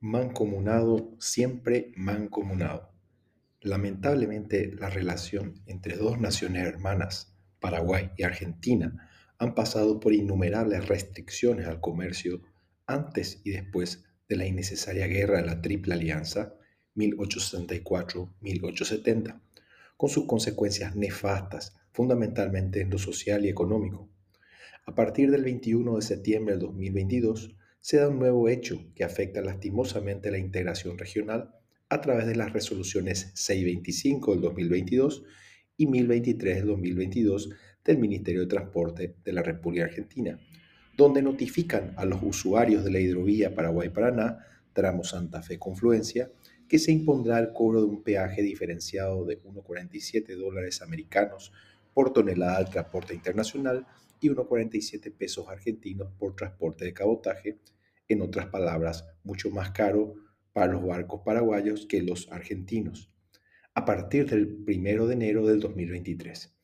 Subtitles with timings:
[0.00, 2.92] Mancomunado, siempre mancomunado.
[3.60, 11.66] Lamentablemente, la relación entre dos naciones hermanas, Paraguay y Argentina, han pasado por innumerables restricciones
[11.66, 12.42] al comercio
[12.86, 16.54] antes y después de la innecesaria guerra de la Triple Alianza
[16.94, 19.40] 1864-1870,
[19.96, 24.08] con sus consecuencias nefastas, fundamentalmente en lo social y económico.
[24.86, 29.40] A partir del 21 de septiembre del 2022, se da un nuevo hecho que afecta
[29.40, 31.54] lastimosamente la integración regional
[31.88, 35.22] a través de las resoluciones 625 del 2022
[35.76, 37.50] y 1023 del 2022
[37.84, 40.38] del Ministerio de Transporte de la República Argentina,
[40.96, 44.38] donde notifican a los usuarios de la hidrovía Paraguay-Paraná,
[44.72, 46.30] tramo Santa Fe-Confluencia,
[46.68, 51.52] que se impondrá el cobro de un peaje diferenciado de 1,47 dólares americanos
[51.94, 53.86] por tonelada de transporte internacional
[54.20, 57.58] y 1,47 pesos argentinos por transporte de cabotaje,
[58.08, 60.14] en otras palabras, mucho más caro
[60.52, 63.12] para los barcos paraguayos que los argentinos,
[63.74, 66.56] a partir del 1 de enero del 2023,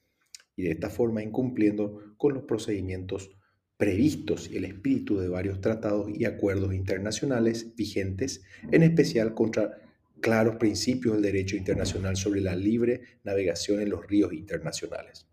[0.56, 3.30] y de esta forma incumpliendo con los procedimientos
[3.76, 9.78] previstos y el espíritu de varios tratados y acuerdos internacionales vigentes, en especial contra
[10.20, 15.26] claros principios del derecho internacional sobre la libre navegación en los ríos internacionales.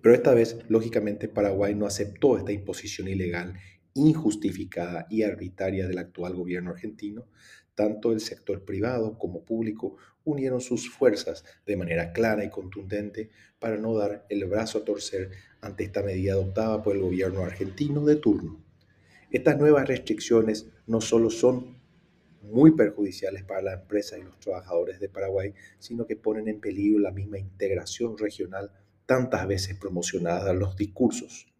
[0.00, 3.54] Pero esta vez, lógicamente, Paraguay no aceptó esta imposición ilegal,
[3.94, 7.26] injustificada y arbitraria del actual gobierno argentino.
[7.74, 13.76] Tanto el sector privado como público unieron sus fuerzas de manera clara y contundente para
[13.76, 18.16] no dar el brazo a torcer ante esta medida adoptada por el gobierno argentino de
[18.16, 18.62] turno.
[19.30, 21.82] Estas nuevas restricciones no solo son
[22.42, 27.00] muy perjudiciales para la empresa y los trabajadores de Paraguay, sino que ponen en peligro
[27.00, 28.70] la misma integración regional
[29.06, 31.53] tantas veces promocionada en los discursos.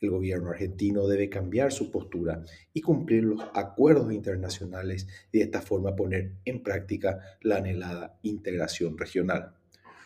[0.00, 5.60] El gobierno argentino debe cambiar su postura y cumplir los acuerdos internacionales y de esta
[5.60, 9.54] forma poner en práctica la anhelada integración regional.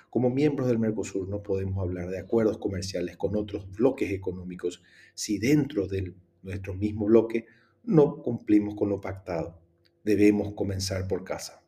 [0.09, 4.83] Como miembros del Mercosur no podemos hablar de acuerdos comerciales con otros bloques económicos
[5.15, 7.47] si dentro de nuestro mismo bloque
[7.85, 9.59] no cumplimos con lo pactado.
[10.05, 11.62] Debemos comenzar por casa.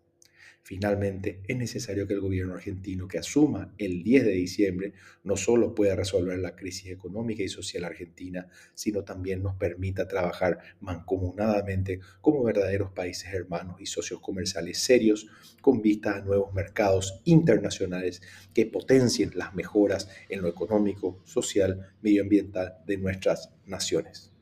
[0.67, 5.75] Finalmente, es necesario que el gobierno argentino que asuma el 10 de diciembre no solo
[5.75, 12.43] pueda resolver la crisis económica y social argentina, sino también nos permita trabajar mancomunadamente como
[12.43, 15.27] verdaderos países hermanos y socios comerciales serios
[15.61, 18.23] con vista a nuevos mercados internacionales
[18.55, 24.34] que potencien las mejoras en lo económico, social, medioambiental de nuestras naciones.